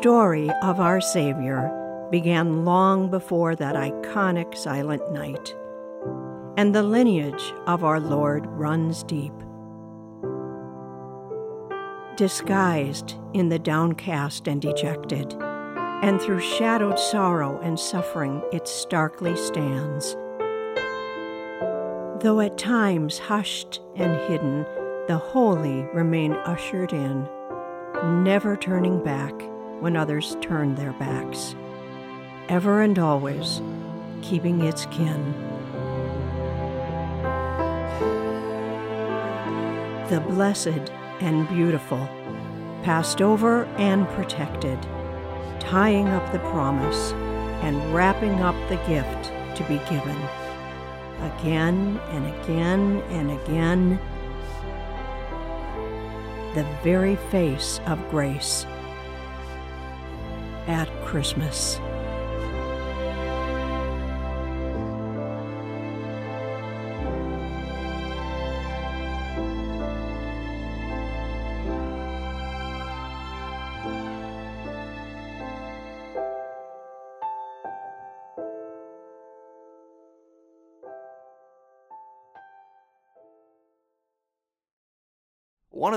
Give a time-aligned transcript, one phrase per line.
[0.00, 5.54] The story of our Savior began long before that iconic silent night,
[6.56, 9.34] and the lineage of our Lord runs deep.
[12.16, 20.14] Disguised in the downcast and dejected, and through shadowed sorrow and suffering it starkly stands.
[22.22, 24.62] Though at times hushed and hidden,
[25.08, 27.28] the holy remain ushered in,
[28.24, 29.34] never turning back
[29.80, 31.56] when others turn their backs,
[32.48, 33.60] ever and always
[34.22, 35.32] keeping its kin.
[40.10, 42.08] The blessed and beautiful,
[42.82, 44.78] passed over and protected,
[45.60, 47.12] tying up the promise
[47.62, 50.16] and wrapping up the gift to be given.
[51.20, 54.00] Again and again and again,
[56.54, 58.66] the very face of grace
[60.70, 61.80] at Christmas.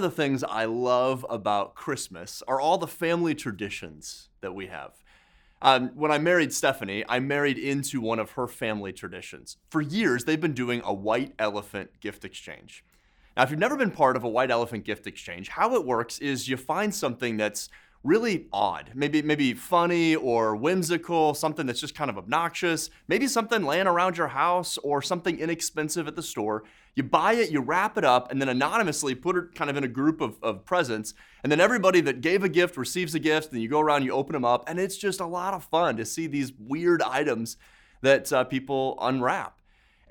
[0.04, 4.92] The things I love about Christmas are all the family traditions that we have.
[5.62, 9.56] Um, when I married Stephanie, I married into one of her family traditions.
[9.70, 12.84] For years, they've been doing a white elephant gift exchange.
[13.38, 16.20] Now, if you've never been part of a white elephant gift exchange, how it works
[16.20, 17.70] is you find something that's
[18.04, 23.64] really odd, maybe maybe funny or whimsical, something that's just kind of obnoxious, maybe something
[23.64, 26.64] laying around your house or something inexpensive at the store.
[26.96, 29.84] You buy it, you wrap it up, and then anonymously put it kind of in
[29.84, 31.14] a group of, of presents.
[31.42, 34.12] And then everybody that gave a gift receives a gift, and you go around, you
[34.12, 37.58] open them up, and it's just a lot of fun to see these weird items
[38.02, 39.60] that uh, people unwrap.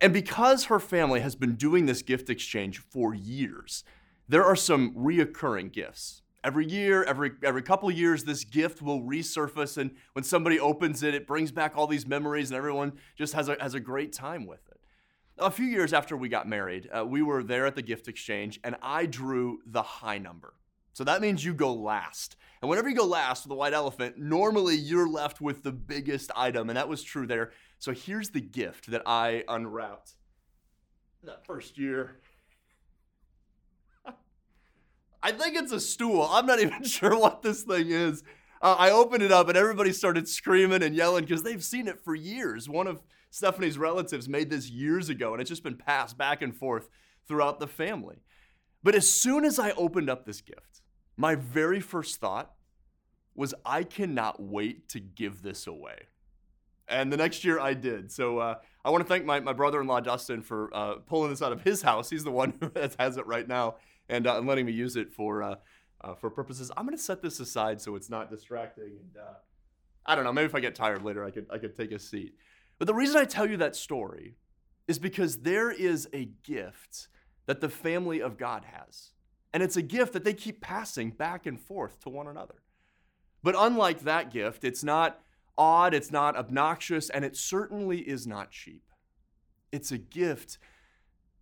[0.01, 3.85] And because her family has been doing this gift exchange for years,
[4.29, 9.77] there are some reoccurring gifts every year, every every couple years, this gift will resurface,
[9.77, 13.49] and when somebody opens it, it brings back all these memories, and everyone just has
[13.49, 14.81] a has a great time with it.
[15.39, 18.61] A few years after we got married, uh, we were there at the gift exchange,
[18.65, 20.55] and I drew the high number.
[20.93, 22.37] So that means you go last.
[22.61, 26.31] And whenever you go last with the white elephant, normally you're left with the biggest
[26.37, 27.53] item, and that was true there.
[27.79, 30.13] So here's the gift that I unwrapped
[31.25, 32.19] that first year.
[35.23, 36.23] I think it's a stool.
[36.23, 38.23] I'm not even sure what this thing is.
[38.61, 42.01] Uh, I opened it up and everybody started screaming and yelling because they've seen it
[42.01, 42.69] for years.
[42.69, 46.55] One of Stephanie's relatives made this years ago and it's just been passed back and
[46.55, 46.89] forth
[47.27, 48.23] throughout the family.
[48.83, 50.83] But as soon as I opened up this gift,
[51.17, 52.53] my very first thought
[53.35, 56.07] was, I cannot wait to give this away.
[56.89, 58.13] And the next year I did.
[58.13, 61.31] So uh, I want to thank my, my brother in law, Dustin, for uh, pulling
[61.31, 62.11] this out of his house.
[62.11, 63.77] He's the one who has it right now
[64.09, 65.55] and, uh, letting me use it for uh,
[66.03, 66.71] uh, for purposes.
[66.77, 68.99] I'm gonna set this aside so it's not distracting.
[69.01, 69.35] And uh,
[70.05, 70.33] I don't know.
[70.33, 72.35] Maybe if I get tired later, I could I could take a seat.
[72.79, 74.37] But the reason I tell you that story
[74.89, 77.09] is because there is a gift
[77.47, 79.13] that the family of God has,
[79.53, 82.63] and it's a gift that they keep passing back and forth to one another.
[83.43, 85.21] But unlike that gift, it's not
[85.57, 88.83] odd, it's not obnoxious, and it certainly is not cheap.
[89.71, 90.59] It's a gift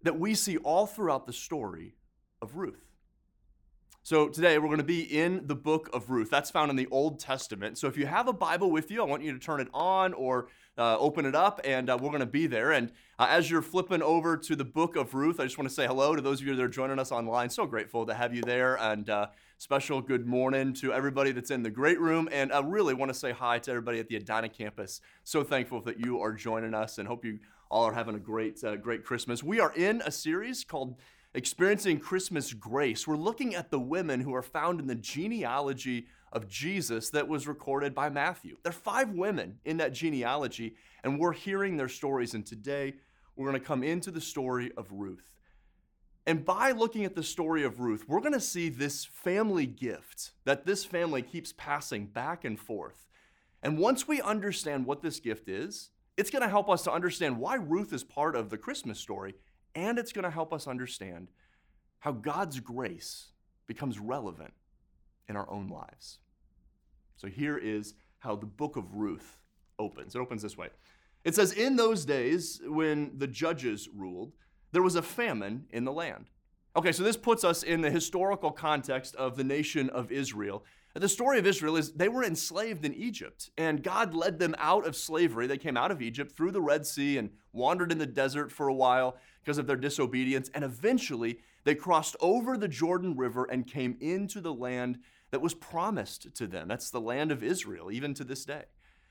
[0.02, 1.96] that we see all throughout the story
[2.42, 2.84] of Ruth.
[4.02, 6.30] So today we're going to be in the book of Ruth.
[6.30, 7.76] That's found in the Old Testament.
[7.76, 10.14] So if you have a Bible with you, I want you to turn it on
[10.14, 10.48] or
[10.78, 12.72] uh, open it up, and uh, we're going to be there.
[12.72, 15.74] And uh, as you're flipping over to the book of Ruth, I just want to
[15.74, 17.50] say hello to those of you that are joining us online.
[17.50, 19.26] So grateful to have you there, and uh,
[19.58, 22.26] special good morning to everybody that's in the great room.
[22.32, 25.02] And I really want to say hi to everybody at the Edina campus.
[25.24, 28.64] So thankful that you are joining us, and hope you all are having a great,
[28.64, 29.42] uh, great Christmas.
[29.42, 30.96] We are in a series called
[31.34, 36.48] experiencing Christmas grace, we're looking at the women who are found in the genealogy of
[36.48, 38.56] Jesus that was recorded by Matthew.
[38.62, 42.34] There are five women in that genealogy, and we're hearing their stories.
[42.34, 42.94] And today,
[43.36, 45.36] we're going to come into the story of Ruth.
[46.26, 50.32] And by looking at the story of Ruth, we're going to see this family gift
[50.44, 53.08] that this family keeps passing back and forth.
[53.62, 57.38] And once we understand what this gift is, it's going to help us to understand
[57.38, 59.34] why Ruth is part of the Christmas story
[59.74, 61.28] and it's going to help us understand
[62.00, 63.28] how God's grace
[63.66, 64.52] becomes relevant
[65.28, 66.18] in our own lives.
[67.16, 69.38] So here is how the book of Ruth
[69.78, 70.14] opens.
[70.14, 70.68] It opens this way.
[71.24, 74.32] It says, In those days when the judges ruled,
[74.72, 76.26] there was a famine in the land.
[76.76, 80.64] Okay, so this puts us in the historical context of the nation of Israel.
[80.94, 84.86] The story of Israel is they were enslaved in Egypt, and God led them out
[84.86, 85.46] of slavery.
[85.46, 88.68] They came out of Egypt through the Red Sea and wandered in the desert for
[88.68, 93.66] a while because of their disobedience, and eventually they crossed over the Jordan River and
[93.66, 94.98] came into the land
[95.30, 96.68] that was promised to them.
[96.68, 98.64] That's the land of Israel, even to this day.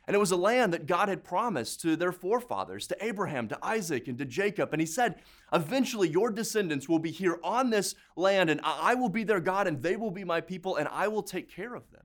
[0.07, 3.59] And it was a land that God had promised to their forefathers, to Abraham, to
[3.61, 4.73] Isaac, and to Jacob.
[4.73, 5.21] And he said,
[5.53, 9.67] Eventually, your descendants will be here on this land, and I will be their God,
[9.67, 12.01] and they will be my people, and I will take care of them.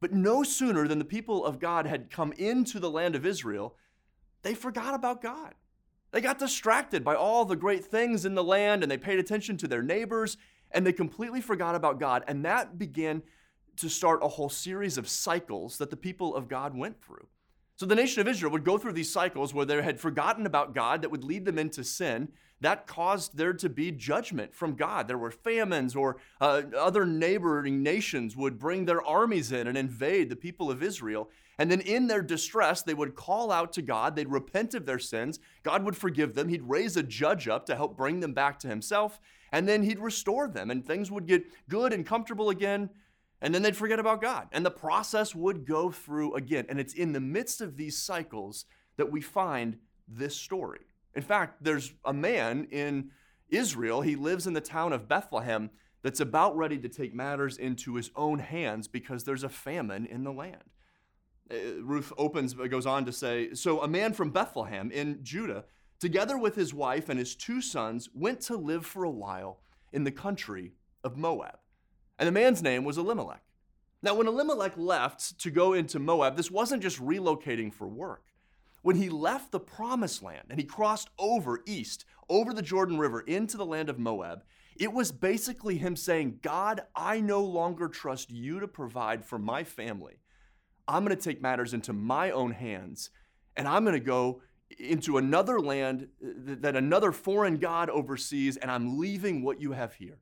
[0.00, 3.76] But no sooner than the people of God had come into the land of Israel,
[4.42, 5.54] they forgot about God.
[6.12, 9.56] They got distracted by all the great things in the land, and they paid attention
[9.58, 10.36] to their neighbors,
[10.72, 12.24] and they completely forgot about God.
[12.26, 13.22] And that began
[13.76, 17.28] to start a whole series of cycles that the people of God went through.
[17.80, 20.74] So the nation of Israel would go through these cycles where they had forgotten about
[20.74, 22.28] God that would lead them into sin.
[22.60, 25.08] That caused there to be judgment from God.
[25.08, 30.28] There were famines, or uh, other neighboring nations would bring their armies in and invade
[30.28, 31.30] the people of Israel.
[31.58, 34.14] And then in their distress, they would call out to God.
[34.14, 35.40] They'd repent of their sins.
[35.62, 36.48] God would forgive them.
[36.48, 39.18] He'd raise a judge up to help bring them back to Himself.
[39.52, 42.90] And then He'd restore them, and things would get good and comfortable again
[43.42, 44.48] and then they'd forget about God.
[44.52, 46.66] And the process would go through again.
[46.68, 48.66] And it's in the midst of these cycles
[48.96, 50.80] that we find this story.
[51.14, 53.10] In fact, there's a man in
[53.48, 55.70] Israel, he lives in the town of Bethlehem,
[56.02, 60.24] that's about ready to take matters into his own hands because there's a famine in
[60.24, 60.64] the land.
[61.50, 65.64] Uh, Ruth opens, goes on to say So a man from Bethlehem in Judah,
[65.98, 69.60] together with his wife and his two sons, went to live for a while
[69.92, 70.72] in the country
[71.04, 71.58] of Moab.
[72.20, 73.42] And the man's name was Elimelech.
[74.02, 78.24] Now, when Elimelech left to go into Moab, this wasn't just relocating for work.
[78.82, 83.20] When he left the promised land and he crossed over east, over the Jordan River
[83.20, 84.44] into the land of Moab,
[84.78, 89.64] it was basically him saying, God, I no longer trust you to provide for my
[89.64, 90.20] family.
[90.86, 93.10] I'm going to take matters into my own hands
[93.56, 94.42] and I'm going to go
[94.78, 100.18] into another land that another foreign God oversees, and I'm leaving what you have here.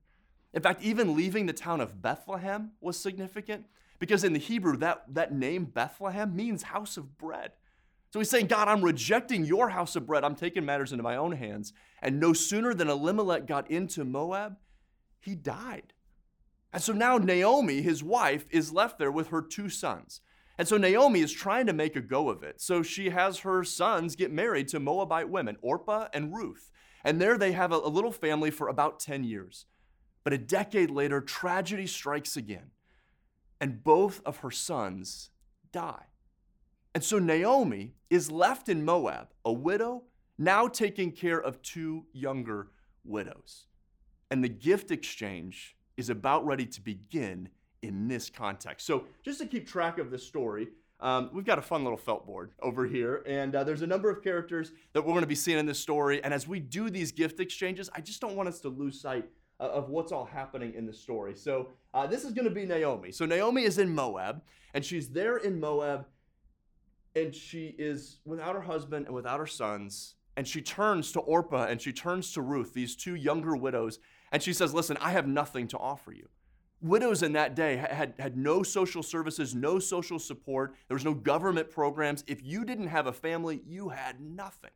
[0.54, 3.66] In fact, even leaving the town of Bethlehem was significant
[3.98, 7.52] because in the Hebrew, that, that name Bethlehem means house of bread.
[8.10, 10.24] So he's saying, God, I'm rejecting your house of bread.
[10.24, 11.72] I'm taking matters into my own hands.
[12.00, 14.56] And no sooner than Elimelech got into Moab,
[15.20, 15.92] he died.
[16.72, 20.20] And so now Naomi, his wife, is left there with her two sons.
[20.56, 22.60] And so Naomi is trying to make a go of it.
[22.60, 26.70] So she has her sons get married to Moabite women, Orpah and Ruth.
[27.04, 29.66] And there they have a, a little family for about 10 years.
[30.28, 32.70] But a decade later, tragedy strikes again,
[33.62, 35.30] and both of her sons
[35.72, 36.04] die.
[36.94, 40.02] And so Naomi is left in Moab, a widow,
[40.36, 42.68] now taking care of two younger
[43.04, 43.68] widows.
[44.30, 47.48] And the gift exchange is about ready to begin
[47.80, 48.86] in this context.
[48.86, 50.68] So, just to keep track of the story,
[51.00, 54.10] um, we've got a fun little felt board over here, and uh, there's a number
[54.10, 56.22] of characters that we're going to be seeing in this story.
[56.22, 59.24] And as we do these gift exchanges, I just don't want us to lose sight
[59.60, 61.34] of what's all happening in the story.
[61.34, 63.12] So uh, this is going to be Naomi.
[63.12, 64.42] So Naomi is in Moab,
[64.74, 66.06] and she's there in Moab,
[67.16, 70.14] and she is without her husband and without her sons.
[70.36, 73.98] And she turns to Orpah and she turns to Ruth, these two younger widows,
[74.30, 76.28] and she says, Listen, I have nothing to offer you.
[76.80, 80.76] Widows in that day had, had no social services, no social support.
[80.86, 82.22] There was no government programs.
[82.28, 84.70] If you didn't have a family, you had nothing.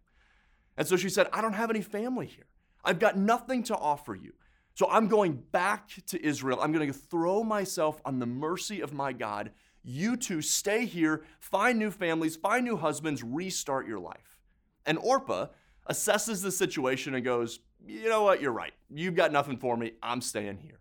[0.76, 2.46] And so she said, I don't have any family here.
[2.84, 4.32] I've got nothing to offer you.
[4.74, 6.58] So I'm going back to Israel.
[6.60, 9.50] I'm going to throw myself on the mercy of my God.
[9.84, 14.38] You two stay here, find new families, find new husbands, restart your life.
[14.86, 15.48] And Orpah
[15.90, 18.40] assesses the situation and goes, You know what?
[18.40, 18.72] You're right.
[18.90, 19.92] You've got nothing for me.
[20.02, 20.80] I'm staying here.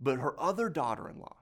[0.00, 1.36] But her other daughter in law,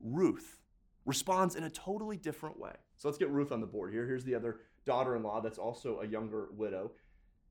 [0.00, 0.58] Ruth,
[1.06, 2.74] responds in a totally different way.
[2.96, 4.06] So let's get Ruth on the board here.
[4.06, 6.92] Here's the other daughter in law that's also a younger widow.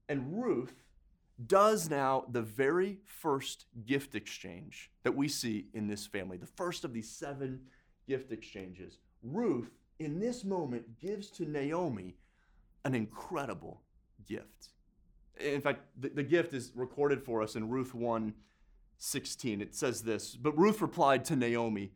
[0.07, 0.73] And Ruth
[1.47, 6.83] does now the very first gift exchange that we see in this family, the first
[6.83, 7.61] of these seven
[8.07, 8.99] gift exchanges.
[9.23, 12.17] Ruth, in this moment, gives to Naomi
[12.83, 13.81] an incredible
[14.27, 14.69] gift.
[15.39, 18.33] In fact, the, the gift is recorded for us in Ruth 1
[19.01, 19.61] 16.
[19.61, 21.93] It says this But Ruth replied to Naomi,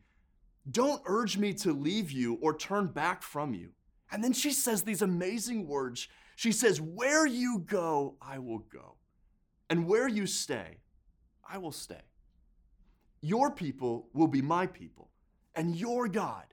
[0.70, 3.70] Don't urge me to leave you or turn back from you.
[4.10, 6.08] And then she says these amazing words.
[6.36, 8.96] She says, Where you go, I will go
[9.70, 10.78] and where you stay,
[11.48, 12.02] I will stay.
[13.20, 15.10] Your people will be my people,
[15.54, 16.44] and your God,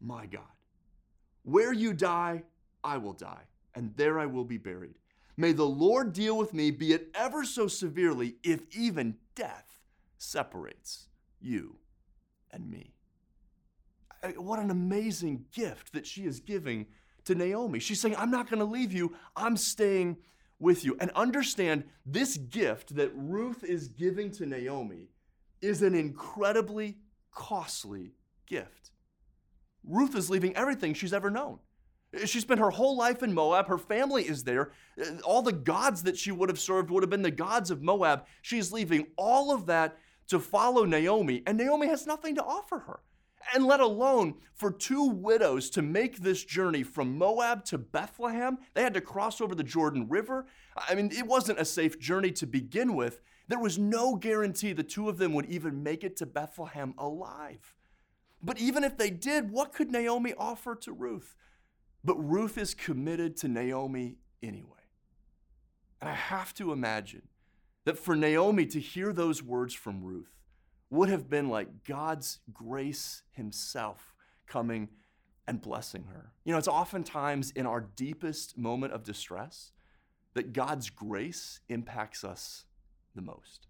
[0.00, 0.42] my God.
[1.42, 2.42] Where you die,
[2.84, 4.96] I will die, and there I will be buried.
[5.36, 9.78] May the Lord deal with me, be it ever so severely, if even death
[10.18, 11.08] separates
[11.40, 11.76] you
[12.50, 12.94] and me.
[14.36, 16.86] What an amazing gift that she is giving
[17.24, 17.78] to Naomi.
[17.78, 20.16] She's saying, I'm not going to leave you, I'm staying
[20.58, 20.96] with you.
[21.00, 25.08] And understand this gift that Ruth is giving to Naomi
[25.60, 26.96] is an incredibly
[27.30, 28.14] costly
[28.46, 28.90] gift.
[29.84, 31.58] Ruth is leaving everything she's ever known.
[32.24, 33.66] She spent her whole life in Moab.
[33.66, 34.72] Her family is there.
[35.24, 38.24] All the gods that she would have served would have been the gods of Moab.
[38.42, 39.98] She's leaving all of that
[40.28, 43.00] to follow Naomi, and Naomi has nothing to offer her.
[43.54, 48.82] And let alone for two widows to make this journey from Moab to Bethlehem, they
[48.82, 50.46] had to cross over the Jordan River.
[50.76, 53.20] I mean, it wasn't a safe journey to begin with.
[53.48, 57.74] There was no guarantee the two of them would even make it to Bethlehem alive.
[58.42, 61.34] But even if they did, what could Naomi offer to Ruth?
[62.04, 64.72] But Ruth is committed to Naomi anyway.
[66.00, 67.28] And I have to imagine
[67.84, 70.35] that for Naomi to hear those words from Ruth
[70.90, 74.14] would have been like God's grace Himself
[74.46, 74.88] coming
[75.46, 76.32] and blessing her.
[76.44, 79.72] You know, it's oftentimes in our deepest moment of distress
[80.34, 82.64] that God's grace impacts us
[83.14, 83.66] the most.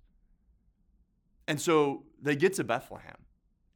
[1.49, 3.19] And so they get to Bethlehem,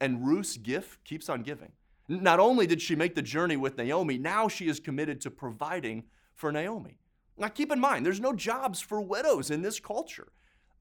[0.01, 1.73] and Ruth's gift keeps on giving.
[2.09, 6.05] Not only did she make the journey with Naomi, now she is committed to providing
[6.35, 6.99] for Naomi.
[7.39, 10.33] Now, keep in mind, there's no jobs for widows in this culture.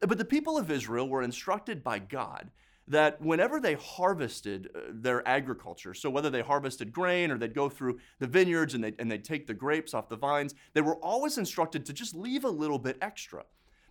[0.02, 2.52] But the people of Israel were instructed by God
[2.88, 7.70] that whenever they harvested uh, their agriculture, so whether they harvested grain or they'd go
[7.70, 10.96] through the vineyards and they'd, and they'd take the grapes off the vines, they were
[10.98, 13.44] always instructed to just leave a little bit extra.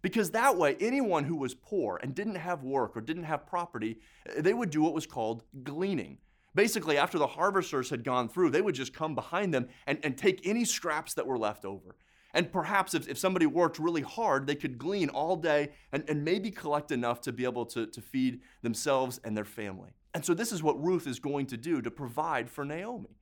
[0.02, 3.98] Because that way, anyone who was poor and didn't have work or didn't have property,
[4.28, 6.18] uh, they would do what was called gleaning.
[6.54, 10.16] Basically, after the harvesters had gone through, they would just come behind them and, and
[10.16, 11.94] take any scraps that were left over.
[12.34, 16.24] And perhaps if, if somebody worked really hard, they could glean all day and, and
[16.24, 19.90] maybe collect enough to be able to, to feed themselves and their family.
[20.14, 23.16] And so this is what Ruth is going to do to provide for Naomi.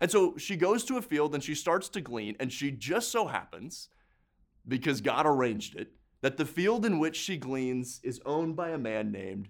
[0.00, 3.10] And so she goes to a field and she starts to glean, and she just
[3.10, 3.88] so happens,
[4.66, 8.78] because God arranged it, that the field in which she gleans is owned by a
[8.78, 9.48] man named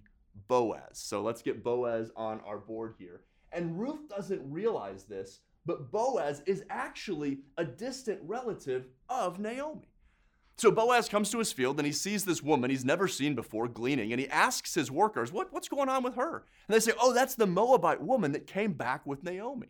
[0.49, 0.93] Boaz.
[0.93, 3.21] So let's get Boaz on our board here.
[3.53, 9.93] And Ruth doesn't realize this, but Boaz is actually a distant relative of Naomi.
[10.57, 13.69] So Boaz comes to his field and he sees this woman he's never seen before
[13.69, 16.47] gleaning, and he asks his workers, what, What's going on with her?
[16.67, 19.69] And they say, Oh, that's the Moabite woman that came back with Naomi.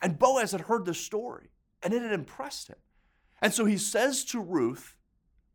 [0.00, 1.50] And Boaz had heard the story,
[1.82, 2.78] and it had impressed him.
[3.42, 4.96] And so he says to Ruth,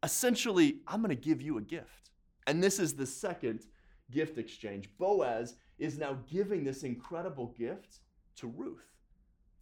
[0.04, 2.12] essentially, I'm going to give you a gift.
[2.46, 3.66] And this is the second
[4.12, 4.88] gift exchange.
[5.00, 8.02] Boaz is now giving this incredible gift
[8.36, 8.89] to Ruth.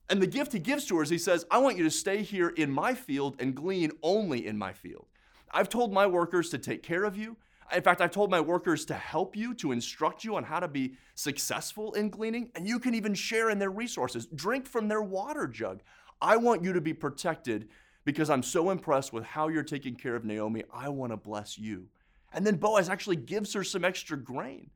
[0.09, 2.21] And the gift he gives to her is he says, I want you to stay
[2.21, 5.07] here in my field and glean only in my field.
[5.51, 7.37] I've told my workers to take care of you.
[7.73, 10.69] In fact, I've told my workers to help you, to instruct you on how to
[10.69, 14.25] be successful in gleaning, and you can even share in their resources.
[14.27, 15.81] Drink from their water jug.
[16.21, 17.67] I want you to be protected
[18.05, 20.63] because I'm so impressed with how you're taking care of Naomi.
[20.73, 21.87] I want to bless you.
[22.31, 24.69] And then Boaz actually gives her some extra grain.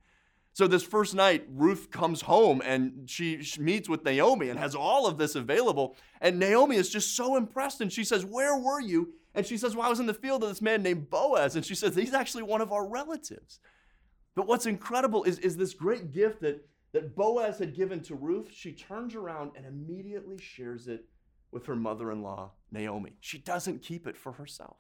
[0.54, 4.76] So this first night, Ruth comes home and she, she, meets with Naomi and has
[4.76, 5.96] all of this available.
[6.20, 7.80] And Naomi is just so impressed.
[7.80, 9.14] And she says, Where were you?
[9.34, 11.56] And she says, Well, I was in the field of this man named Boaz.
[11.56, 13.60] And she says, He's actually one of our relatives.
[14.36, 18.50] But what's incredible is, is this great gift that, that Boaz had given to Ruth.
[18.54, 21.06] She turns around and immediately shares it
[21.52, 23.14] with her mother in law, Naomi.
[23.20, 24.78] She doesn't keep it for herself.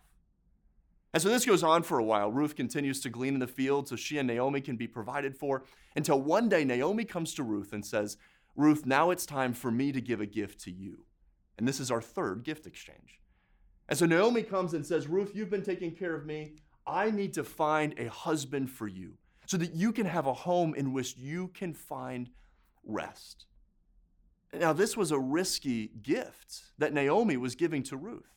[1.14, 2.32] And so this goes on for a while.
[2.32, 5.64] Ruth continues to glean in the field so she and Naomi can be provided for
[5.96, 8.18] until one day Naomi comes to Ruth and says,
[8.56, 11.06] Ruth, now it's time for me to give a gift to you.
[11.58, 13.20] And this is our third gift exchange.
[13.90, 16.56] And so Naomi comes and says, Ruth, you've been taking care of me.
[16.88, 20.74] I need to find a husband for you so that you can have a home
[20.76, 22.30] in which you can find
[22.86, 23.46] rest.
[24.54, 28.32] Now, this was a risky gift that Naomi was giving to Ruth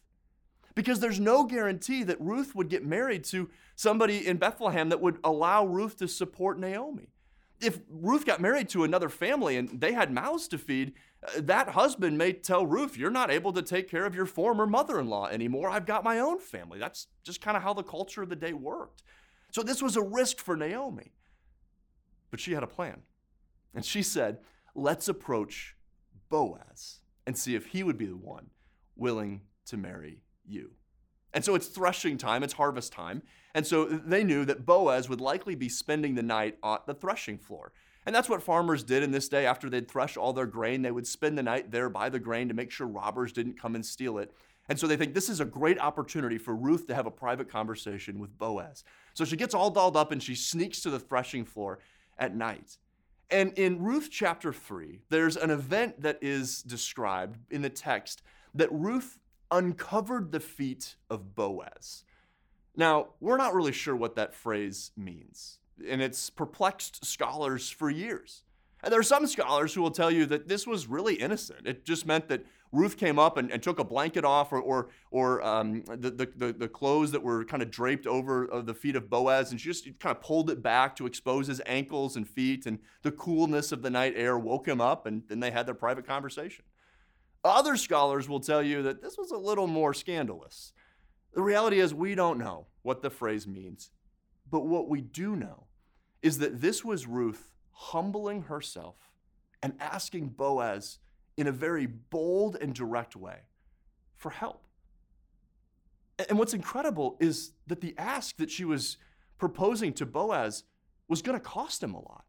[0.74, 5.18] because there's no guarantee that Ruth would get married to somebody in Bethlehem that would
[5.22, 7.08] allow Ruth to support Naomi.
[7.60, 11.70] If Ruth got married to another family and they had mouths to feed, uh, that
[11.70, 15.08] husband may tell Ruth, You're not able to take care of your former mother in
[15.08, 15.70] law anymore.
[15.70, 16.78] I've got my own family.
[16.78, 19.02] That's just kind of how the culture of the day worked.
[19.52, 21.12] So this was a risk for Naomi.
[22.30, 23.02] But she had a plan.
[23.72, 24.38] And she said,
[24.74, 25.76] Let's approach
[26.28, 28.50] Boaz and see if he would be the one
[28.96, 30.72] willing to marry you.
[31.32, 33.22] And so it's threshing time, it's harvest time.
[33.54, 37.38] And so they knew that Boaz would likely be spending the night on the threshing
[37.38, 37.72] floor.
[38.06, 39.46] And that's what farmers did in this day.
[39.46, 42.48] After they'd thresh all their grain, they would spend the night there by the grain
[42.48, 44.32] to make sure robbers didn't come and steal it.
[44.68, 47.50] And so they think this is a great opportunity for Ruth to have a private
[47.50, 48.84] conversation with Boaz.
[49.14, 51.80] So she gets all dolled up and she sneaks to the threshing floor
[52.18, 52.78] at night.
[53.30, 58.22] And in Ruth chapter 3, there's an event that is described in the text
[58.54, 59.18] that Ruth
[59.54, 62.04] uncovered the feet of Boaz.
[62.76, 68.42] Now, we're not really sure what that phrase means, and it's perplexed scholars for years.
[68.82, 71.66] And there are some scholars who will tell you that this was really innocent.
[71.66, 74.88] It just meant that Ruth came up and, and took a blanket off or, or,
[75.12, 79.08] or um, the, the, the, clothes that were kind of draped over the feet of
[79.08, 82.66] Boaz, and she just kind of pulled it back to expose his ankles and feet,
[82.66, 85.74] and the coolness of the night air woke him up, and then they had their
[85.74, 86.64] private conversation.
[87.44, 90.72] Other scholars will tell you that this was a little more scandalous.
[91.34, 93.90] The reality is, we don't know what the phrase means,
[94.50, 95.66] but what we do know
[96.22, 98.96] is that this was Ruth humbling herself
[99.62, 100.98] and asking Boaz
[101.36, 103.40] in a very bold and direct way
[104.16, 104.64] for help.
[106.28, 108.96] And what's incredible is that the ask that she was
[109.36, 110.64] proposing to Boaz
[111.08, 112.24] was going to cost him a lot.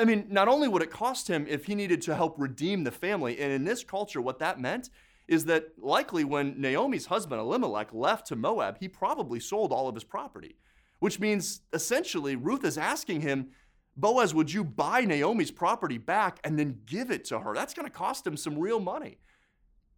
[0.00, 2.90] I mean, not only would it cost him if he needed to help redeem the
[2.90, 4.90] family, and in this culture, what that meant
[5.28, 9.94] is that likely when Naomi's husband Elimelech left to Moab, he probably sold all of
[9.94, 10.56] his property,
[10.98, 13.50] which means essentially Ruth is asking him
[13.96, 17.54] Boaz, would you buy Naomi's property back and then give it to her?
[17.54, 19.18] That's going to cost him some real money.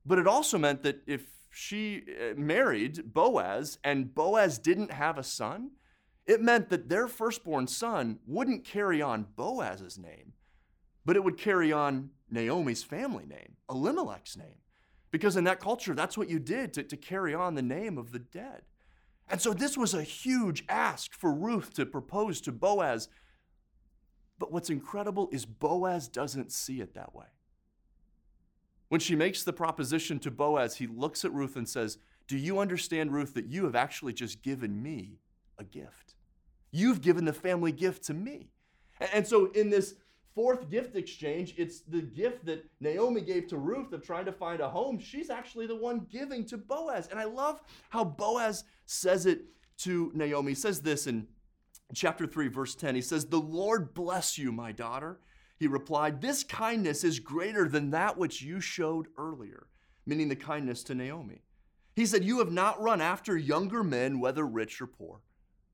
[0.04, 5.22] But it also meant that if she uh, married Boaz and Boaz didn't have a
[5.22, 5.70] son,
[6.26, 10.32] it meant that their firstborn son wouldn't carry on Boaz's name,
[11.04, 14.60] but it would carry on Naomi's family name, Elimelech's name.
[15.10, 18.10] Because in that culture, that's what you did to, to carry on the name of
[18.10, 18.62] the dead.
[19.28, 23.08] And so this was a huge ask for Ruth to propose to Boaz
[24.38, 27.26] but what's incredible is Boaz doesn't see it that way.
[28.88, 32.58] When she makes the proposition to Boaz, he looks at Ruth and says, Do you
[32.58, 35.20] understand, Ruth, that you have actually just given me
[35.58, 36.13] a gift?
[36.76, 38.50] You've given the family gift to me.
[39.12, 39.94] And so, in this
[40.34, 44.58] fourth gift exchange, it's the gift that Naomi gave to Ruth of trying to find
[44.58, 44.98] a home.
[44.98, 47.06] She's actually the one giving to Boaz.
[47.12, 47.60] And I love
[47.90, 49.42] how Boaz says it
[49.78, 50.50] to Naomi.
[50.50, 51.28] He says this in
[51.94, 55.20] chapter 3, verse 10, he says, The Lord bless you, my daughter.
[55.56, 59.68] He replied, This kindness is greater than that which you showed earlier,
[60.06, 61.42] meaning the kindness to Naomi.
[61.94, 65.20] He said, You have not run after younger men, whether rich or poor.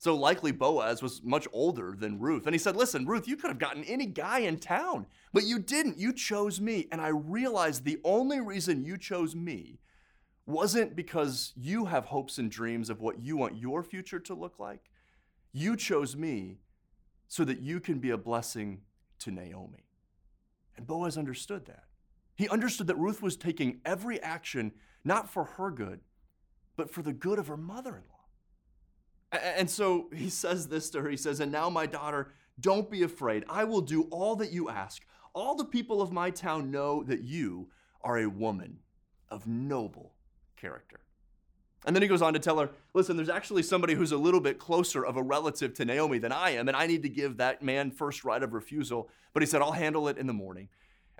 [0.00, 2.46] So likely Boaz was much older than Ruth.
[2.46, 5.58] And he said, Listen, Ruth, you could have gotten any guy in town, but you
[5.58, 5.98] didn't.
[5.98, 6.88] You chose me.
[6.90, 9.78] And I realized the only reason you chose me
[10.46, 14.58] wasn't because you have hopes and dreams of what you want your future to look
[14.58, 14.88] like.
[15.52, 16.60] You chose me
[17.28, 18.80] so that you can be a blessing
[19.18, 19.84] to Naomi.
[20.78, 21.84] And Boaz understood that.
[22.36, 24.72] He understood that Ruth was taking every action
[25.04, 26.00] not for her good,
[26.74, 28.09] but for the good of her mother in law.
[29.32, 33.02] And so he says this to her He says, And now, my daughter, don't be
[33.02, 33.44] afraid.
[33.48, 35.02] I will do all that you ask.
[35.32, 37.68] All the people of my town know that you
[38.02, 38.80] are a woman
[39.28, 40.12] of noble
[40.56, 41.00] character.
[41.86, 44.40] And then he goes on to tell her, listen, there's actually somebody who's a little
[44.40, 47.38] bit closer of a relative to Naomi than I am, and I need to give
[47.38, 49.08] that man first right of refusal.
[49.32, 50.68] But he said, I'll handle it in the morning.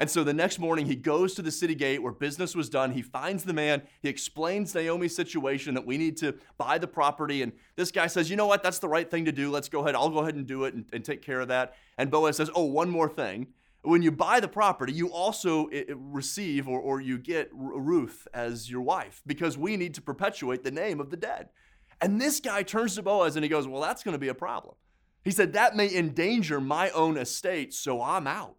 [0.01, 2.93] And so the next morning, he goes to the city gate where business was done.
[2.93, 3.83] He finds the man.
[4.01, 7.43] He explains Naomi's situation that we need to buy the property.
[7.43, 8.63] And this guy says, You know what?
[8.63, 9.51] That's the right thing to do.
[9.51, 9.95] Let's go ahead.
[9.95, 11.75] I'll go ahead and do it and, and take care of that.
[11.99, 13.49] And Boaz says, Oh, one more thing
[13.83, 18.83] when you buy the property, you also receive or, or you get Ruth as your
[18.83, 21.49] wife because we need to perpetuate the name of the dead.
[22.01, 24.35] And this guy turns to Boaz and he goes, Well, that's going to be a
[24.35, 24.77] problem.
[25.25, 28.57] He said, That may endanger my own estate, so I'm out.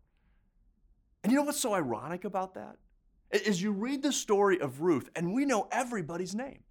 [1.24, 2.78] And you know what's so ironic about that?
[3.32, 6.64] Is you read the story of Ruth, and we know everybody's name.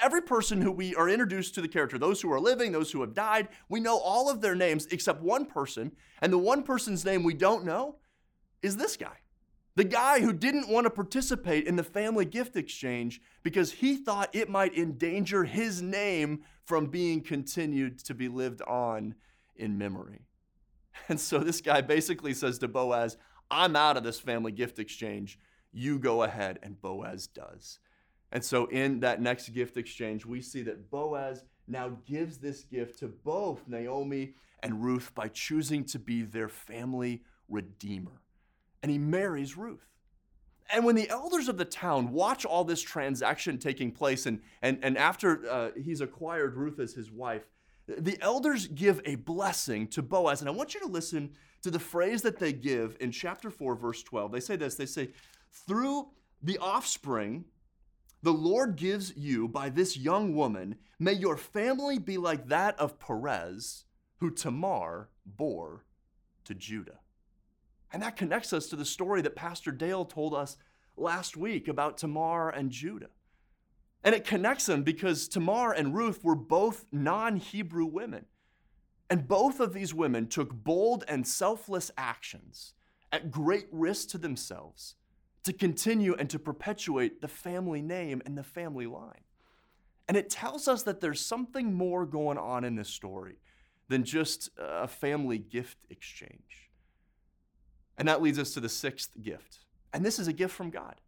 [0.00, 3.00] Every person who we are introduced to the character, those who are living, those who
[3.00, 5.92] have died, we know all of their names except one person.
[6.22, 7.96] And the one person's name we don't know
[8.62, 9.18] is this guy.
[9.74, 14.34] The guy who didn't want to participate in the family gift exchange because he thought
[14.34, 19.14] it might endanger his name from being continued to be lived on
[19.56, 20.26] in memory.
[21.08, 23.16] And so this guy basically says to Boaz,
[23.50, 25.38] I'm out of this family gift exchange.
[25.72, 26.58] You go ahead.
[26.62, 27.78] And Boaz does.
[28.30, 32.98] And so, in that next gift exchange, we see that Boaz now gives this gift
[32.98, 38.22] to both Naomi and Ruth by choosing to be their family redeemer.
[38.82, 39.86] And he marries Ruth.
[40.70, 44.78] And when the elders of the town watch all this transaction taking place, and, and,
[44.82, 47.46] and after uh, he's acquired Ruth as his wife,
[47.86, 50.40] the elders give a blessing to Boaz.
[50.40, 51.30] And I want you to listen
[51.62, 54.32] to the phrase that they give in chapter 4, verse 12.
[54.32, 55.10] They say this they say,
[55.50, 56.08] Through
[56.42, 57.44] the offspring
[58.22, 62.98] the Lord gives you by this young woman, may your family be like that of
[62.98, 63.84] Perez,
[64.18, 65.84] who Tamar bore
[66.44, 66.98] to Judah.
[67.92, 70.56] And that connects us to the story that Pastor Dale told us
[70.96, 73.10] last week about Tamar and Judah.
[74.02, 78.26] And it connects them because Tamar and Ruth were both non Hebrew women.
[79.10, 82.74] And both of these women took bold and selfless actions
[83.10, 84.96] at great risk to themselves
[85.44, 89.22] to continue and to perpetuate the family name and the family line.
[90.06, 93.36] And it tells us that there's something more going on in this story
[93.88, 96.70] than just a family gift exchange.
[97.96, 99.60] And that leads us to the sixth gift.
[99.92, 101.00] And this is a gift from God.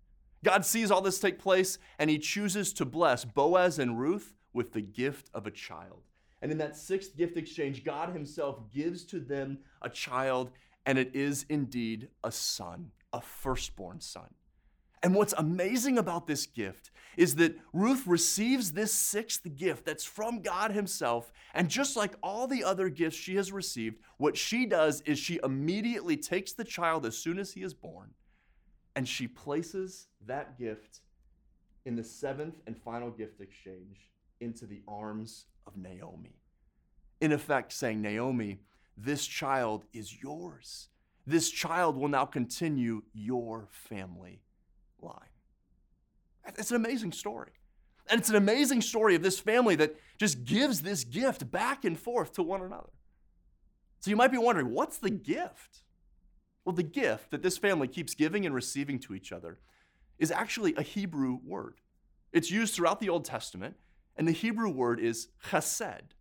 [0.43, 4.73] God sees all this take place and he chooses to bless Boaz and Ruth with
[4.73, 6.05] the gift of a child.
[6.43, 10.51] And in that sixth gift exchange, God himself gives to them a child,
[10.87, 14.29] and it is indeed a son, a firstborn son.
[15.03, 20.43] And what's amazing about this gift is that Ruth receives this sixth gift that's from
[20.43, 21.33] God Himself.
[21.55, 25.41] And just like all the other gifts she has received, what she does is she
[25.43, 28.11] immediately takes the child as soon as he is born
[28.97, 31.01] and she places that gift
[31.85, 36.37] in the seventh and final gift exchange into the arms of Naomi.
[37.21, 38.61] In effect, saying, Naomi,
[38.97, 40.89] this child is yours.
[41.27, 44.43] This child will now continue your family
[45.01, 45.15] line.
[46.59, 47.53] It's an amazing story.
[48.09, 51.99] And it's an amazing story of this family that just gives this gift back and
[51.99, 52.91] forth to one another.
[54.01, 55.83] So you might be wondering, what's the gift?
[56.65, 59.59] Well, the gift that this family keeps giving and receiving to each other
[60.19, 61.81] is actually a Hebrew word.
[62.33, 63.77] It's used throughout the Old Testament,
[64.17, 66.13] and the Hebrew word is chesed.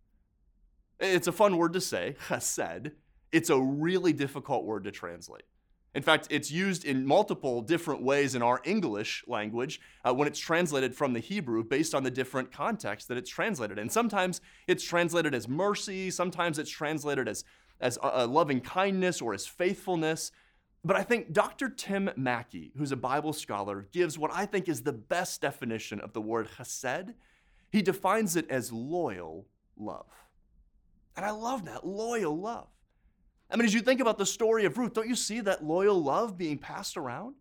[0.99, 2.91] It's a fun word to say, chesed.
[3.31, 5.43] It's a really difficult word to translate.
[5.95, 10.39] In fact, it's used in multiple different ways in our English language uh, when it's
[10.39, 13.89] translated from the Hebrew based on the different context that it's translated in.
[13.89, 17.43] Sometimes it's translated as mercy, sometimes it's translated as,
[17.79, 20.31] as a, a loving kindness or as faithfulness.
[20.85, 21.69] But I think Dr.
[21.69, 26.13] Tim Mackie, who's a Bible scholar, gives what I think is the best definition of
[26.13, 27.15] the word chesed.
[27.71, 29.45] He defines it as loyal
[29.77, 30.07] love.
[31.15, 32.67] And I love that loyal love.
[33.51, 36.01] I mean, as you think about the story of Ruth, don't you see that loyal
[36.01, 37.35] love being passed around?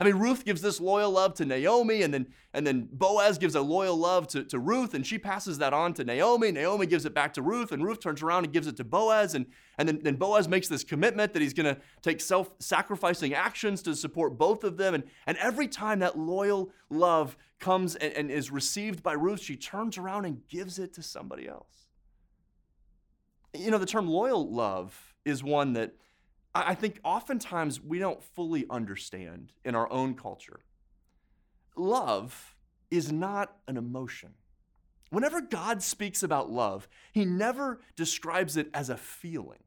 [0.00, 3.54] I mean, Ruth gives this loyal love to Naomi, and then, and then Boaz gives
[3.54, 6.50] a loyal love to, to Ruth, and she passes that on to Naomi.
[6.50, 9.36] Naomi gives it back to Ruth, and Ruth turns around and gives it to Boaz.
[9.36, 9.46] And,
[9.78, 13.82] and then, then Boaz makes this commitment that he's going to take self sacrificing actions
[13.82, 14.94] to support both of them.
[14.94, 19.56] And, and every time that loyal love comes and, and is received by Ruth, she
[19.56, 21.86] turns around and gives it to somebody else.
[23.56, 25.94] You know, the term loyal love is one that
[26.54, 30.60] I think oftentimes we don't fully understand in our own culture.
[31.76, 32.54] Love
[32.90, 34.34] is not an emotion.
[35.10, 39.58] Whenever God speaks about love, he never describes it as a feeling.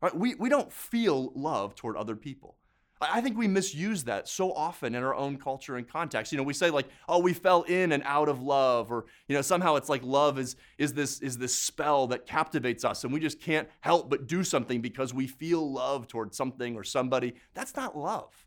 [0.00, 0.16] Right?
[0.16, 2.56] We, we don't feel love toward other people.
[3.00, 6.32] I think we misuse that so often in our own culture and context.
[6.32, 9.36] You know, we say like, "Oh, we fell in and out of love," or you
[9.36, 13.12] know, somehow it's like love is is this is this spell that captivates us, and
[13.12, 17.34] we just can't help but do something because we feel love toward something or somebody.
[17.54, 18.46] That's not love.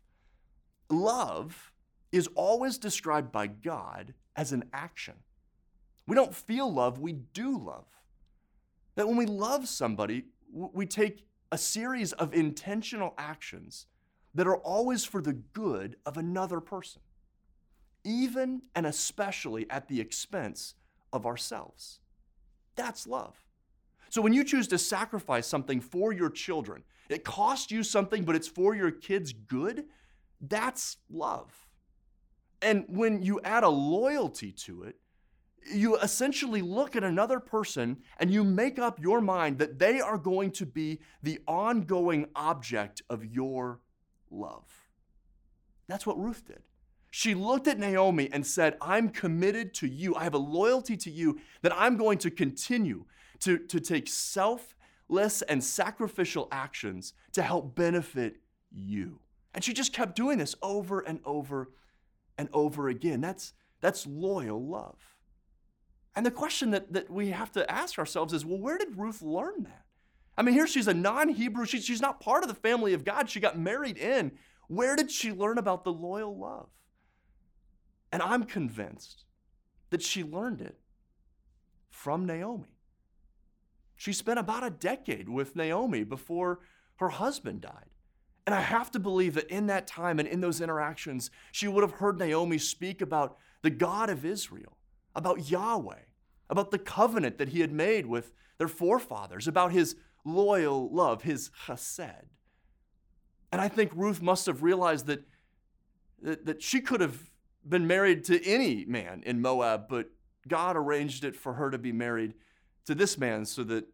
[0.90, 1.72] Love
[2.10, 5.14] is always described by God as an action.
[6.06, 7.86] We don't feel love; we do love.
[8.96, 13.86] That when we love somebody, we take a series of intentional actions
[14.34, 17.02] that are always for the good of another person,
[18.04, 20.74] even and especially at the expense
[21.12, 22.00] of ourselves.
[22.74, 23.36] That's love.
[24.08, 28.36] So when you choose to sacrifice something for your children, it costs you something, but
[28.36, 29.84] it's for your kids' good,
[30.40, 31.66] that's love.
[32.60, 34.96] And when you add a loyalty to it,
[35.72, 40.18] you essentially look at another person and you make up your mind that they are
[40.18, 43.80] going to be the ongoing object of your
[44.32, 44.64] love.
[45.88, 46.62] That's what Ruth did.
[47.10, 50.14] She looked at Naomi and said, I'm committed to you.
[50.14, 53.04] I have a loyalty to you that I'm going to continue
[53.40, 58.36] to, to take selfless and sacrificial actions to help benefit
[58.70, 59.18] you.
[59.54, 61.70] And she just kept doing this over and over
[62.38, 63.20] and over again.
[63.20, 64.96] That's, that's loyal love.
[66.16, 69.20] And the question that, that we have to ask ourselves is well, where did Ruth
[69.20, 69.84] learn that?
[70.36, 71.66] I mean, here she's a non Hebrew.
[71.66, 73.28] She, she's not part of the family of God.
[73.28, 74.32] She got married in.
[74.68, 76.68] Where did she learn about the loyal love?
[78.10, 79.24] And I'm convinced
[79.90, 80.78] that she learned it
[81.90, 82.78] from Naomi.
[83.96, 86.60] She spent about a decade with Naomi before
[86.96, 87.90] her husband died.
[88.46, 91.82] And I have to believe that in that time and in those interactions, she would
[91.82, 94.76] have heard Naomi speak about the God of Israel,
[95.14, 96.00] about Yahweh,
[96.50, 101.50] about the covenant that he had made with their forefathers, about his loyal love, his
[101.66, 102.26] chesed.
[103.50, 105.22] And I think Ruth must have realized that,
[106.22, 107.30] that, that she could have
[107.68, 110.10] been married to any man in Moab, but
[110.48, 112.34] God arranged it for her to be married
[112.86, 113.86] to this man so that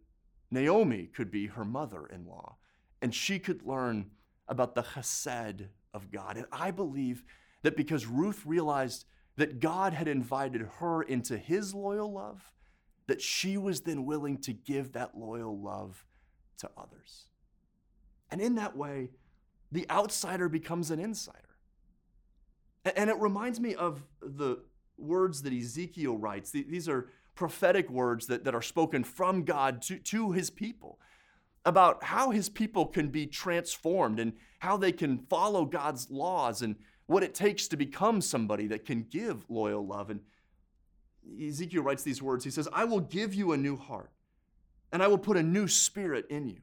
[0.51, 2.57] Naomi could be her mother in law
[3.03, 4.11] and she could learn
[4.49, 6.37] about the chesed of God.
[6.37, 7.23] And I believe
[7.63, 9.05] that because Ruth realized
[9.37, 12.51] that God had invited her into his loyal love,
[13.07, 16.05] that she was then willing to give that loyal love
[16.59, 17.27] to others.
[18.31, 19.11] And in that way,
[19.73, 21.39] the outsider becomes an insider.
[22.97, 24.59] And it reminds me of the
[24.97, 26.51] words that Ezekiel writes.
[26.51, 30.99] These are prophetic words that, that are spoken from God to, to his people
[31.65, 36.77] about how his people can be transformed and how they can follow God's laws and
[37.07, 40.11] what it takes to become somebody that can give loyal love.
[40.11, 40.21] And
[41.41, 44.11] Ezekiel writes these words He says, I will give you a new heart,
[44.93, 46.61] and I will put a new spirit in you.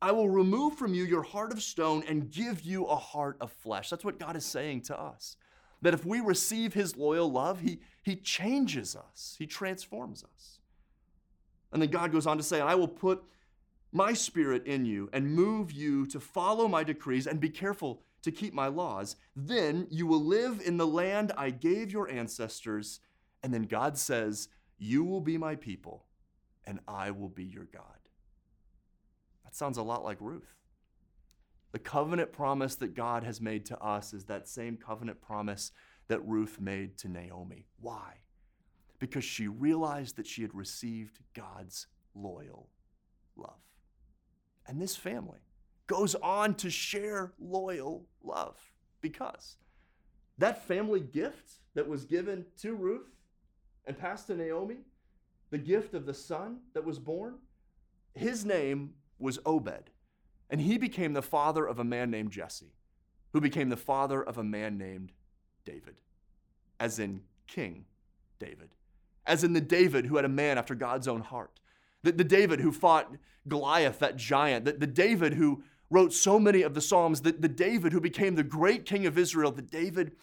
[0.00, 3.50] I will remove from you your heart of stone and give you a heart of
[3.50, 3.88] flesh.
[3.88, 5.36] That's what God is saying to us.
[5.82, 10.58] That if we receive his loyal love, he, he changes us, he transforms us.
[11.72, 13.22] And then God goes on to say, I will put
[13.92, 18.32] my spirit in you and move you to follow my decrees and be careful to
[18.32, 19.16] keep my laws.
[19.36, 23.00] Then you will live in the land I gave your ancestors.
[23.42, 26.04] And then God says, You will be my people,
[26.66, 27.82] and I will be your God.
[29.44, 30.54] That sounds a lot like Ruth.
[31.72, 35.72] The covenant promise that God has made to us is that same covenant promise
[36.08, 37.66] that Ruth made to Naomi.
[37.80, 38.14] Why?
[38.98, 42.68] Because she realized that she had received God's loyal
[43.36, 43.58] love.
[44.66, 45.40] And this family
[45.86, 48.56] goes on to share loyal love
[49.00, 49.56] because
[50.38, 53.10] that family gift that was given to Ruth
[53.86, 54.78] and passed to Naomi,
[55.54, 57.36] the gift of the son that was born,
[58.12, 59.88] his name was Obed.
[60.50, 62.74] And he became the father of a man named Jesse,
[63.32, 65.12] who became the father of a man named
[65.64, 65.94] David,
[66.80, 67.84] as in King
[68.40, 68.70] David,
[69.26, 71.60] as in the David who had a man after God's own heart,
[72.02, 73.14] the, the David who fought
[73.46, 77.46] Goliath, that giant, the, the David who wrote so many of the Psalms, the, the
[77.46, 80.16] David who became the great king of Israel, the David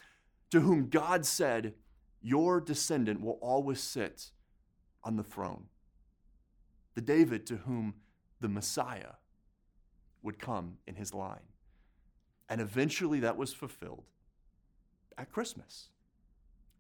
[0.49, 1.73] to whom God said,
[2.21, 4.31] Your descendant will always sit
[5.03, 5.65] on the throne.
[6.95, 7.95] The David to whom
[8.39, 9.13] the Messiah
[10.23, 11.39] would come in his line.
[12.49, 14.03] And eventually that was fulfilled
[15.17, 15.89] at Christmas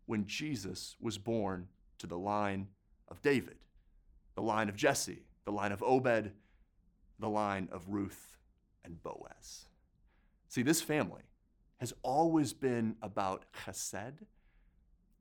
[0.05, 1.67] when Jesus was born
[1.99, 2.67] to the line
[3.07, 3.55] of David,
[4.35, 6.31] the line of Jesse, the line of Obed,
[7.19, 8.37] the line of Ruth
[8.83, 9.65] and Boaz.
[10.49, 11.21] See, this family
[11.79, 14.25] has always been about chesed,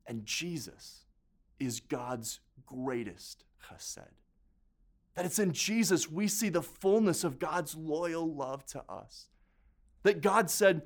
[0.05, 1.05] and Jesus
[1.61, 3.99] is God's greatest chesed.
[5.15, 9.27] That it's in Jesus we see the fullness of God's loyal love to us.
[10.03, 10.81] That God said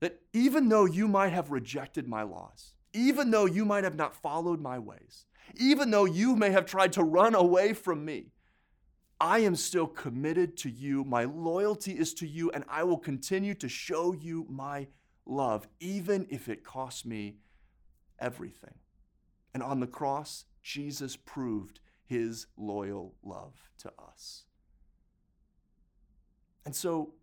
[0.00, 4.14] that even though you might have rejected my laws, even though you might have not
[4.14, 8.32] followed my ways, even though you may have tried to run away from me,
[9.20, 11.04] I am still committed to you.
[11.04, 14.86] My loyalty is to you, and I will continue to show you my
[15.26, 17.36] love, even if it costs me
[18.18, 18.74] everything.
[19.52, 24.44] And on the cross, Jesus proved his loyal love to us.
[26.64, 27.14] And so,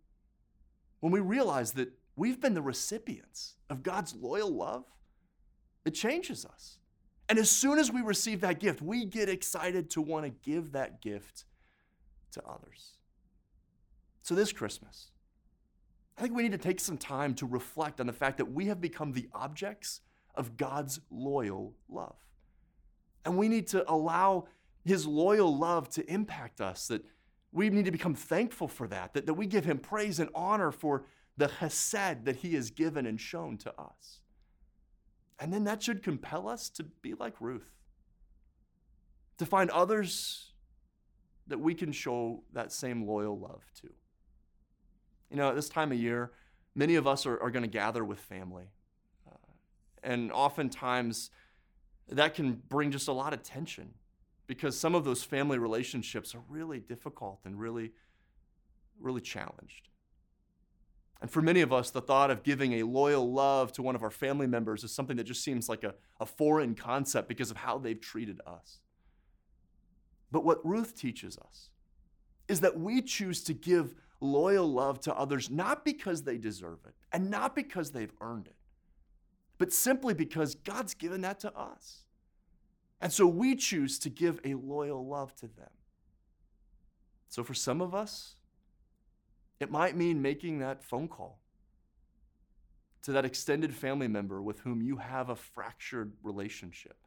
[1.00, 4.86] when we realize that we've been the recipients of God's loyal love,
[5.86, 6.80] it changes us.
[7.30, 10.72] And as soon as we receive that gift, we get excited to want to give
[10.72, 11.46] that gift
[12.32, 12.94] to others.
[14.22, 15.12] So, this Christmas,
[16.18, 18.66] I think we need to take some time to reflect on the fact that we
[18.68, 20.02] have become the objects
[20.38, 22.16] of God's loyal love.
[23.26, 24.48] And we need to allow
[24.86, 27.04] his loyal love to impact us, that
[27.52, 30.72] we need to become thankful for that, that, that we give him praise and honor
[30.72, 34.22] for the chesed that he has given and shown to us.
[35.40, 37.70] And then that should compel us to be like Ruth,
[39.38, 40.52] to find others
[41.48, 43.90] that we can show that same loyal love to.
[45.30, 46.32] You know, at this time of year,
[46.76, 48.70] many of us are, are going to gather with family.
[50.04, 51.32] And oftentimes,
[52.10, 53.94] that can bring just a lot of tension
[54.48, 57.92] because some of those family relationships are really difficult and really,
[59.00, 59.90] really challenged.
[61.20, 64.04] And for many of us, the thought of giving a loyal love to one of
[64.04, 67.58] our family members is something that just seems like a, a foreign concept because of
[67.58, 68.80] how they've treated us.
[70.32, 71.70] But what Ruth teaches us
[72.48, 76.94] is that we choose to give loyal love to others not because they deserve it
[77.12, 78.56] and not because they've earned it,
[79.58, 82.04] but simply because God's given that to us.
[83.02, 85.70] And so we choose to give a loyal love to them.
[87.30, 88.36] So for some of us,
[89.60, 91.40] It might mean making that phone call
[93.04, 96.98] to that extended family member with whom you have a fractured relationship.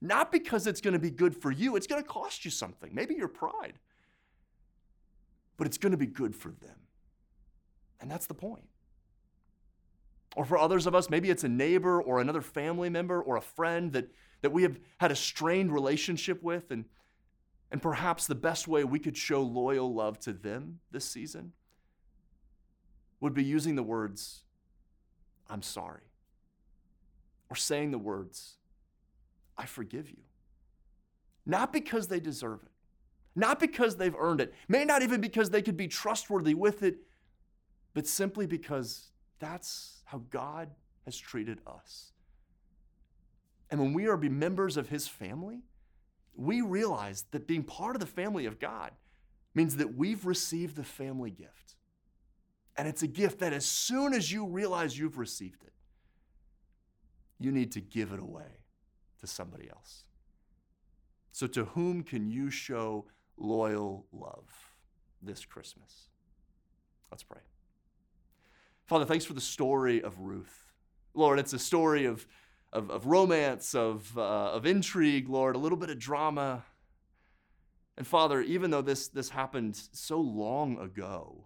[0.00, 2.94] Not because it's going to be good for you, it's going to cost you something,
[2.94, 3.74] maybe your pride,
[5.56, 6.76] but it's going to be good for them.
[8.00, 8.68] And that's the point.
[10.38, 13.40] Or for others of us, maybe it's a neighbor or another family member or a
[13.40, 14.08] friend that,
[14.42, 16.70] that we have had a strained relationship with.
[16.70, 16.84] And,
[17.72, 21.54] and perhaps the best way we could show loyal love to them this season
[23.18, 24.44] would be using the words,
[25.50, 26.02] I'm sorry.
[27.50, 28.58] Or saying the words,
[29.56, 30.22] I forgive you.
[31.46, 32.70] Not because they deserve it,
[33.34, 36.98] not because they've earned it, may not even because they could be trustworthy with it,
[37.92, 39.08] but simply because
[39.40, 40.70] that's how God
[41.04, 42.12] has treated us.
[43.70, 45.60] And when we are members of His family,
[46.34, 48.92] we realize that being part of the family of God
[49.54, 51.74] means that we've received the family gift.
[52.76, 55.72] And it's a gift that as soon as you realize you've received it,
[57.38, 58.62] you need to give it away
[59.20, 60.04] to somebody else.
[61.32, 63.04] So, to whom can you show
[63.36, 64.72] loyal love
[65.20, 66.08] this Christmas?
[67.10, 67.40] Let's pray.
[68.88, 70.64] Father, thanks for the story of Ruth.
[71.12, 72.26] Lord, it's a story of,
[72.72, 76.64] of, of romance, of, uh, of intrigue, Lord, a little bit of drama.
[77.98, 81.44] And Father, even though this, this happened so long ago,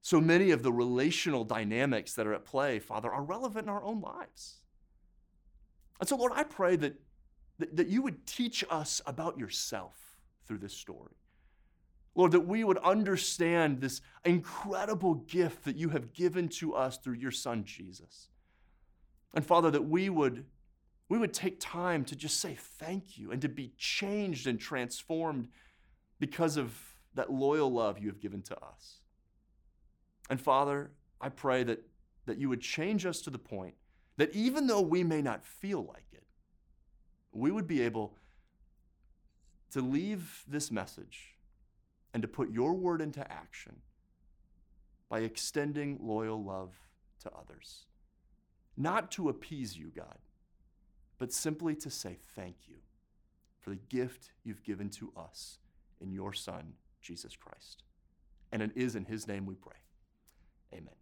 [0.00, 3.82] so many of the relational dynamics that are at play, Father, are relevant in our
[3.82, 4.60] own lives.
[5.98, 6.94] And so, Lord, I pray that,
[7.58, 9.96] that, that you would teach us about yourself
[10.46, 11.16] through this story.
[12.14, 17.14] Lord, that we would understand this incredible gift that you have given to us through
[17.14, 18.28] your Son, Jesus.
[19.34, 20.44] And Father, that we would,
[21.08, 25.48] we would take time to just say thank you and to be changed and transformed
[26.20, 26.78] because of
[27.14, 29.00] that loyal love you have given to us.
[30.30, 31.84] And Father, I pray that,
[32.26, 33.74] that you would change us to the point
[34.16, 36.22] that even though we may not feel like it,
[37.32, 38.14] we would be able
[39.72, 41.33] to leave this message
[42.14, 43.74] and to put your word into action
[45.10, 46.72] by extending loyal love
[47.20, 47.86] to others.
[48.76, 50.18] Not to appease you, God,
[51.18, 52.76] but simply to say thank you
[53.60, 55.58] for the gift you've given to us
[56.00, 57.82] in your Son, Jesus Christ.
[58.52, 59.72] And it is in his name we pray.
[60.72, 60.94] Amen.